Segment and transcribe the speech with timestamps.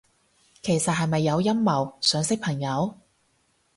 [0.63, 2.97] 其實係咪有陰謀，想識朋友？